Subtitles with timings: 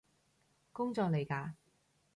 [0.73, 1.53] 工作嚟嘎？